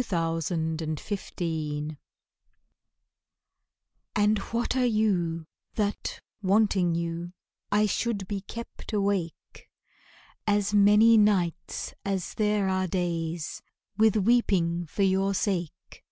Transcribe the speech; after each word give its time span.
The 0.00 0.04
Philosopher 0.06 1.96
And 4.16 4.38
what 4.50 4.74
are 4.74 4.86
you 4.86 5.44
that, 5.74 6.20
wanting 6.42 6.94
you 6.94 7.34
I 7.70 7.84
should 7.84 8.26
be 8.26 8.40
kept 8.40 8.94
awake 8.94 9.68
As 10.46 10.72
many 10.72 11.18
nights 11.18 11.92
as 12.02 12.32
there 12.36 12.66
are 12.70 12.86
days 12.86 13.60
With 13.98 14.16
weeping 14.16 14.86
for 14.86 15.02
your 15.02 15.34
sake? 15.34 16.02